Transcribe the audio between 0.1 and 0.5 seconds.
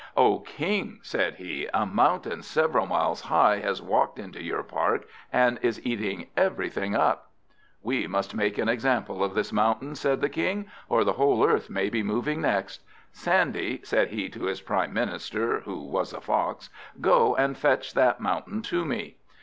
"O